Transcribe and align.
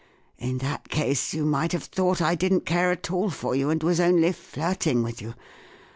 In 0.39 0.57
that 0.57 0.89
case 0.89 1.31
you 1.31 1.45
might 1.45 1.73
have 1.73 1.83
thought 1.83 2.23
I 2.23 2.33
didn't 2.33 2.65
care 2.65 2.91
at 2.91 3.11
all 3.11 3.29
for 3.29 3.55
you, 3.55 3.69
and 3.69 3.83
was 3.83 3.99
only 3.99 4.31
flirting 4.31 5.03
with 5.03 5.21
you. 5.21 5.35